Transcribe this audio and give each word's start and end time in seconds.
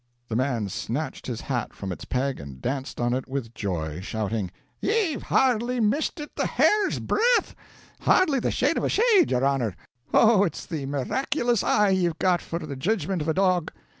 The 0.29 0.35
man 0.35 0.67
snatched 0.67 1.27
his 1.27 1.41
hat 1.41 1.75
from 1.75 1.91
its 1.91 2.05
peg 2.05 2.39
and 2.39 2.59
danced 2.59 2.99
on 2.99 3.13
it 3.13 3.27
with 3.27 3.53
joy, 3.53 3.99
shouting: 4.01 4.49
"Ye've 4.79 5.21
hardly 5.21 5.79
missed 5.79 6.19
it 6.19 6.31
the 6.35 6.47
hair's 6.47 6.97
breadth, 6.97 7.53
hardly 7.99 8.39
the 8.39 8.49
shade 8.49 8.79
of 8.79 8.83
a 8.83 8.89
shade, 8.89 9.29
your 9.29 9.45
honor! 9.45 9.75
Oh, 10.11 10.43
it's 10.43 10.65
the 10.65 10.87
miraculous 10.87 11.63
eye 11.63 11.89
ye've 11.91 12.17
got, 12.17 12.41
for 12.41 12.57
the 12.57 12.75
judgmint 12.75 13.21
of 13.21 13.27
a 13.27 13.35
dog!" 13.35 13.71